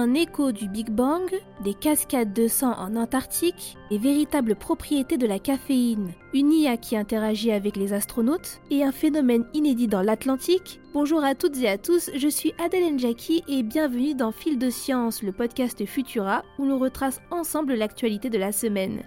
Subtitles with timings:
[0.00, 1.28] Un écho du Big Bang,
[1.64, 6.96] des cascades de sang en Antarctique, les véritables propriétés de la caféine, une IA qui
[6.96, 10.78] interagit avec les astronautes et un phénomène inédit dans l'Atlantique.
[10.94, 14.70] Bonjour à toutes et à tous, je suis Adèle Njaki et bienvenue dans Fil de
[14.70, 19.02] Science, le podcast Futura où nous retrace ensemble l'actualité de la semaine.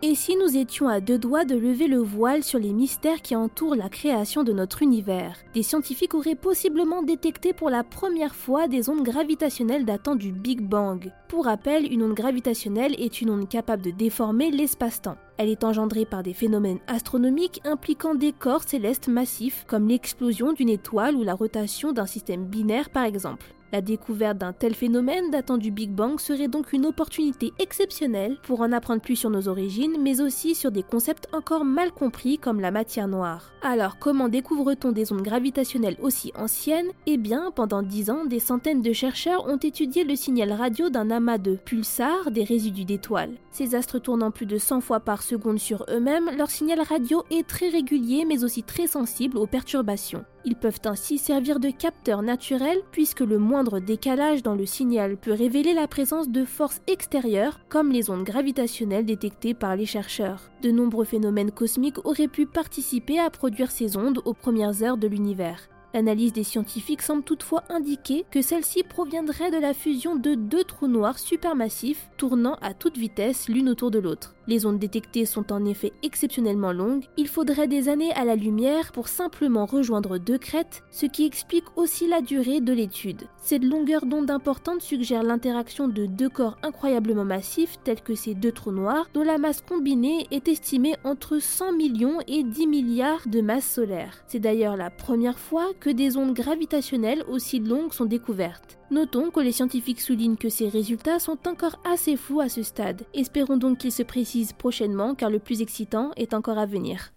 [0.00, 3.34] Et si nous étions à deux doigts de lever le voile sur les mystères qui
[3.34, 5.36] entourent la création de notre univers?
[5.54, 10.60] Des scientifiques auraient possiblement détecté pour la première fois des ondes gravitationnelles datant du Big
[10.60, 11.10] Bang.
[11.26, 15.16] Pour rappel, une onde gravitationnelle est une onde capable de déformer l'espace-temps.
[15.36, 20.68] Elle est engendrée par des phénomènes astronomiques impliquant des corps célestes massifs comme l'explosion d'une
[20.68, 23.52] étoile ou la rotation d'un système binaire par exemple.
[23.70, 28.62] La découverte d'un tel phénomène datant du Big Bang serait donc une opportunité exceptionnelle pour
[28.62, 32.60] en apprendre plus sur nos origines, mais aussi sur des concepts encore mal compris comme
[32.60, 33.52] la matière noire.
[33.60, 36.88] Alors comment découvre-t-on des ondes gravitationnelles aussi anciennes?
[37.06, 41.10] Eh bien, pendant dix ans, des centaines de chercheurs ont étudié le signal radio d'un
[41.10, 43.36] amas de pulsars des résidus d'étoiles.
[43.50, 47.46] Ces astres tournant plus de 100 fois par seconde sur eux-mêmes, leur signal radio est
[47.46, 50.24] très régulier mais aussi très sensible aux perturbations.
[50.44, 55.32] Ils peuvent ainsi servir de capteurs naturels puisque le moindre décalage dans le signal peut
[55.32, 60.48] révéler la présence de forces extérieures comme les ondes gravitationnelles détectées par les chercheurs.
[60.62, 65.08] De nombreux phénomènes cosmiques auraient pu participer à produire ces ondes aux premières heures de
[65.08, 65.68] l'univers.
[65.92, 70.86] L'analyse des scientifiques semble toutefois indiquer que celle-ci proviendrait de la fusion de deux trous
[70.86, 74.36] noirs supermassifs tournant à toute vitesse l'une autour de l'autre.
[74.48, 78.92] Les ondes détectées sont en effet exceptionnellement longues, il faudrait des années à la lumière
[78.92, 83.28] pour simplement rejoindre deux crêtes, ce qui explique aussi la durée de l'étude.
[83.42, 88.52] Cette longueur d'onde importante suggère l'interaction de deux corps incroyablement massifs tels que ces deux
[88.52, 93.42] trous noirs, dont la masse combinée est estimée entre 100 millions et 10 milliards de
[93.42, 94.24] masses solaires.
[94.28, 98.78] C'est d'ailleurs la première fois que des ondes gravitationnelles aussi longues sont découvertes.
[98.90, 103.02] Notons que les scientifiques soulignent que ces résultats sont encore assez flous à ce stade.
[103.12, 107.12] Espérons donc qu'ils se précisent prochainement car le plus excitant est encore à venir.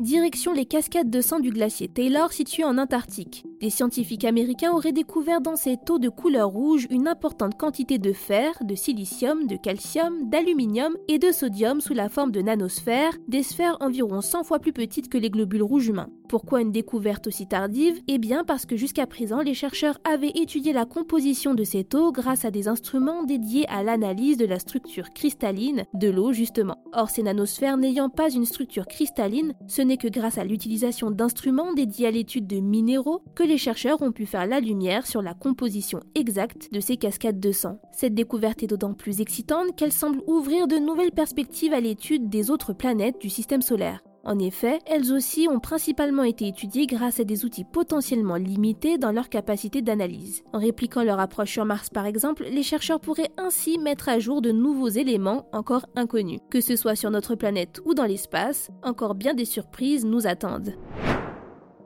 [0.00, 3.44] Direction les cascades de sang du glacier Taylor situé en Antarctique.
[3.60, 8.14] Des scientifiques américains auraient découvert dans ces taux de couleur rouge une importante quantité de
[8.14, 13.42] fer, de silicium, de calcium, d'aluminium et de sodium sous la forme de nanosphères, des
[13.42, 16.08] sphères environ 100 fois plus petites que les globules rouges humains.
[16.30, 18.00] Pourquoi une découverte aussi tardive?
[18.06, 22.12] Eh bien parce que jusqu'à présent, les chercheurs avaient étudié la composition de ces taux
[22.12, 26.76] grâce à des instruments dédiés à l'analyse de la structure cristalline de l'eau justement.
[26.92, 31.72] Or, ces nanosphères n'ayant pas une structure cristalline, ce n'est que grâce à l'utilisation d'instruments
[31.72, 35.34] dédiés à l'étude de minéraux que les chercheurs ont pu faire la lumière sur la
[35.34, 37.80] composition exacte de ces cascades de sang.
[37.90, 42.52] Cette découverte est d'autant plus excitante qu'elle semble ouvrir de nouvelles perspectives à l'étude des
[42.52, 44.00] autres planètes du système solaire.
[44.24, 49.12] En effet, elles aussi ont principalement été étudiées grâce à des outils potentiellement limités dans
[49.12, 50.42] leur capacité d'analyse.
[50.52, 54.42] En répliquant leur approche sur Mars par exemple, les chercheurs pourraient ainsi mettre à jour
[54.42, 56.40] de nouveaux éléments encore inconnus.
[56.50, 60.74] Que ce soit sur notre planète ou dans l'espace, encore bien des surprises nous attendent.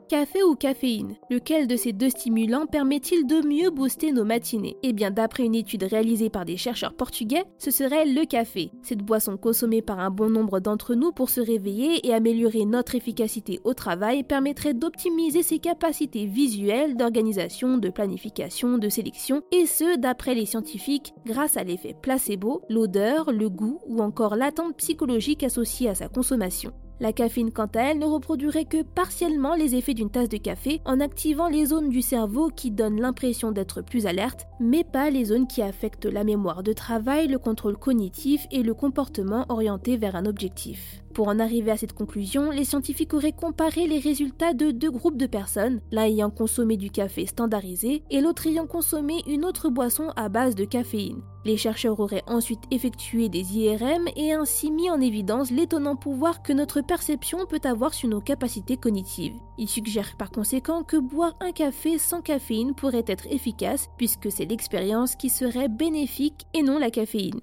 [0.07, 4.77] Café ou caféine Lequel de ces deux stimulants permet-il de mieux booster nos matinées?
[4.83, 8.69] Eh bien, d'après une étude réalisée par des chercheurs portugais, ce serait le café.
[8.83, 12.93] Cette boisson consommée par un bon nombre d'entre nous pour se réveiller et améliorer notre
[12.93, 19.97] efficacité au travail permettrait d'optimiser ses capacités visuelles, d'organisation, de planification, de sélection, et ce,
[19.97, 25.89] d'après les scientifiques, grâce à l'effet placebo, l'odeur, le goût ou encore l'attente psychologique associée
[25.89, 26.73] à sa consommation.
[27.01, 30.79] La caféine, quant à elle, ne reproduirait que partiellement les effets d'une tasse de café
[30.85, 35.25] en activant les zones du cerveau qui donnent l'impression d'être plus alerte, mais pas les
[35.25, 40.15] zones qui affectent la mémoire de travail, le contrôle cognitif et le comportement orienté vers
[40.15, 41.01] un objectif.
[41.13, 45.17] Pour en arriver à cette conclusion, les scientifiques auraient comparé les résultats de deux groupes
[45.17, 50.11] de personnes, l'un ayant consommé du café standardisé et l'autre ayant consommé une autre boisson
[50.15, 51.21] à base de caféine.
[51.45, 56.53] Les chercheurs auraient ensuite effectué des IRM et ainsi mis en évidence l'étonnant pouvoir que
[56.53, 59.35] notre perception peut avoir sur nos capacités cognitives.
[59.59, 64.45] Ils suggèrent par conséquent que boire un café sans caféine pourrait être efficace puisque c'est
[64.45, 67.39] l'expérience qui serait bénéfique et non la caféine.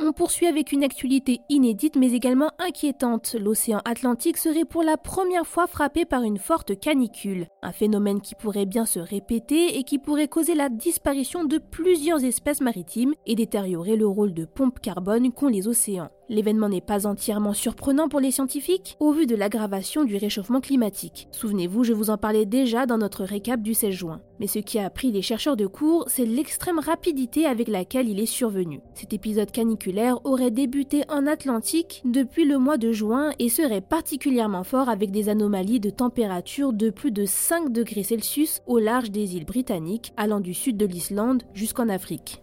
[0.00, 3.34] On poursuit avec une actualité inédite mais également inquiétante.
[3.34, 8.36] L'océan Atlantique serait pour la première fois frappé par une forte canicule, un phénomène qui
[8.36, 13.34] pourrait bien se répéter et qui pourrait causer la disparition de plusieurs espèces maritimes et
[13.34, 16.10] détériorer le rôle de pompe carbone qu'ont les océans.
[16.30, 21.28] L'événement n'est pas entièrement surprenant pour les scientifiques au vu de l'aggravation du réchauffement climatique.
[21.32, 24.20] Souvenez-vous, je vous en parlais déjà dans notre récap du 16 juin.
[24.38, 28.20] Mais ce qui a pris les chercheurs de cours, c'est l'extrême rapidité avec laquelle il
[28.20, 28.80] est survenu.
[28.94, 34.64] Cet épisode caniculaire aurait débuté en Atlantique depuis le mois de juin et serait particulièrement
[34.64, 39.36] fort avec des anomalies de température de plus de 5 degrés Celsius au large des
[39.36, 42.42] îles britanniques, allant du sud de l'Islande jusqu'en Afrique.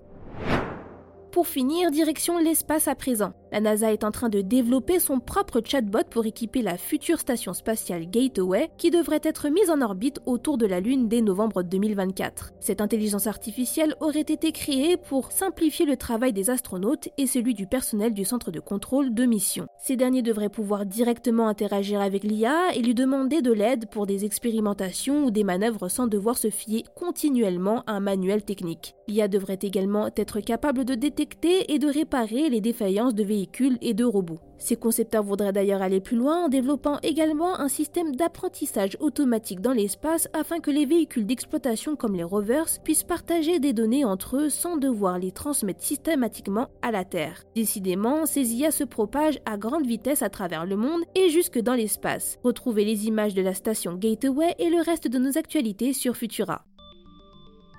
[1.36, 3.34] Pour finir, direction l'espace à présent.
[3.52, 7.54] La NASA est en train de développer son propre chatbot pour équiper la future station
[7.54, 12.54] spatiale Gateway qui devrait être mise en orbite autour de la Lune dès novembre 2024.
[12.62, 17.68] Cette intelligence artificielle aurait été créée pour simplifier le travail des astronautes et celui du
[17.68, 19.68] personnel du centre de contrôle de mission.
[19.88, 24.26] Ces derniers devraient pouvoir directement interagir avec l'IA et lui demander de l'aide pour des
[24.26, 28.96] expérimentations ou des manœuvres sans devoir se fier continuellement à un manuel technique.
[29.08, 33.94] L'IA devrait également être capable de détecter et de réparer les défaillances de véhicules et
[33.94, 34.40] de robots.
[34.58, 39.74] Ces concepteurs voudraient d'ailleurs aller plus loin en développant également un système d'apprentissage automatique dans
[39.74, 44.50] l'espace afin que les véhicules d'exploitation comme les rovers puissent partager des données entre eux
[44.50, 47.44] sans devoir les transmettre systématiquement à la Terre.
[47.56, 51.74] Décidément, ces IA se propagent à grande vitesse à travers le monde et jusque dans
[51.74, 52.38] l'espace.
[52.44, 56.66] Retrouvez les images de la station Gateway et le reste de nos actualités sur Futura.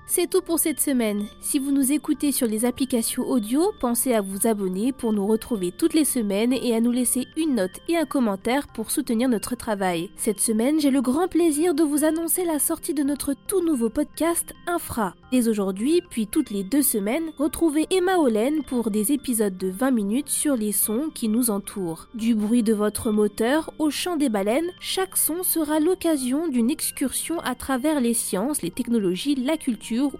[0.09, 1.25] C'est tout pour cette semaine.
[1.41, 5.73] Si vous nous écoutez sur les applications audio, pensez à vous abonner pour nous retrouver
[5.77, 9.57] toutes les semaines et à nous laisser une note et un commentaire pour soutenir notre
[9.57, 10.09] travail.
[10.15, 13.89] Cette semaine, j'ai le grand plaisir de vous annoncer la sortie de notre tout nouveau
[13.89, 15.13] podcast Infra.
[15.33, 19.91] Dès aujourd'hui, puis toutes les deux semaines, retrouvez Emma Hollen pour des épisodes de 20
[19.91, 22.07] minutes sur les sons qui nous entourent.
[22.15, 27.41] Du bruit de votre moteur au chant des baleines, chaque son sera l'occasion d'une excursion
[27.41, 29.57] à travers les sciences, les technologies, la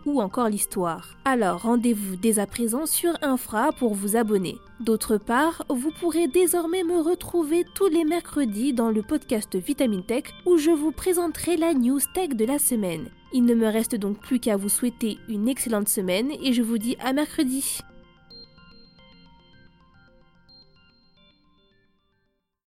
[0.06, 1.16] ou encore l'histoire.
[1.26, 4.58] Alors rendez-vous dès à présent sur Infra pour vous abonner.
[4.80, 10.26] D'autre part, vous pourrez désormais me retrouver tous les mercredis dans le podcast Vitamine Tech
[10.46, 13.10] où je vous présenterai la news tech de la semaine.
[13.34, 16.78] Il ne me reste donc plus qu'à vous souhaiter une excellente semaine et je vous
[16.78, 17.80] dis à mercredi.